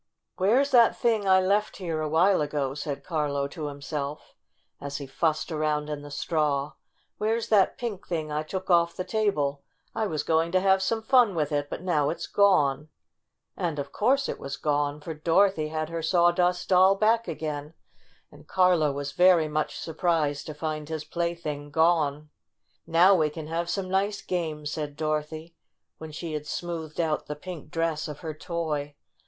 "Where's 0.37 0.71
that 0.71 0.97
thing 0.97 1.27
I 1.27 1.39
left 1.39 1.77
here 1.77 2.01
a 2.01 2.09
while 2.09 2.41
ago?" 2.41 2.73
said 2.73 3.03
Carlo 3.03 3.47
to 3.49 3.67
himself, 3.67 4.33
as 4.79 4.97
he 4.97 5.05
fussed 5.05 5.51
around 5.51 5.91
in 5.91 6.01
the 6.01 6.09
straw. 6.09 6.71
"Where's 7.19 7.49
that 7.49 7.77
pink 7.77 8.07
thing 8.07 8.31
I 8.31 8.41
took 8.41 8.71
off 8.71 8.95
the 8.95 9.03
table? 9.03 9.61
I 9.93 10.07
was 10.07 10.23
going 10.23 10.51
to 10.53 10.59
have 10.59 10.81
some 10.81 11.03
fun 11.03 11.35
with 11.35 11.51
it, 11.51 11.69
but 11.69 11.83
now 11.83 12.09
it's 12.09 12.25
gone!" 12.25 12.89
And 13.55 13.77
of 13.77 13.91
course 13.91 14.27
it 14.27 14.39
was 14.39 14.57
gone, 14.57 15.01
for 15.01 15.13
Dorothy 15.13 15.67
had 15.67 15.89
her 15.89 16.01
Sawdust 16.01 16.69
Doll 16.69 16.95
back 16.95 17.27
again, 17.27 17.75
and 18.31 18.47
Carlo 18.47 18.91
was 18.91 19.11
very 19.11 19.47
much 19.47 19.77
surprised 19.77 20.47
to 20.47 20.55
find 20.55 20.89
his 20.89 21.05
plaything 21.05 21.69
gone. 21.69 22.31
"Now 22.87 23.13
we 23.13 23.29
can 23.29 23.45
have 23.45 23.69
some 23.69 23.87
nice 23.87 24.23
games," 24.23 24.71
said 24.71 24.95
Dorothy, 24.97 25.53
when 25.99 26.11
she 26.11 26.33
had 26.33 26.47
smoothed 26.47 26.99
out 26.99 27.27
the 27.27 27.35
pink 27.35 27.69
dress 27.69 28.07
of 28.07 28.21
her 28.21 28.33
toy. 28.33 28.95